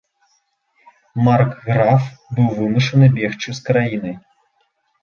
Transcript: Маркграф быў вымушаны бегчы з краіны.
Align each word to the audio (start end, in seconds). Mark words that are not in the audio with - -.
Маркграф 1.27 2.03
быў 2.41 2.47
вымушаны 2.57 3.05
бегчы 3.21 3.49
з 3.61 3.71
краіны. 3.71 4.11